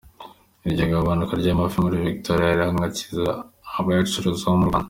Iryo 0.67 0.83
gabanuka 0.91 1.33
ry’amafi 1.41 1.77
muri 1.85 2.03
Victoria 2.07 2.47
rihanahangayikishije 2.57 3.29
abayacuruza 3.79 4.45
bo 4.49 4.57
mu 4.61 4.65
Rwanda. 4.69 4.79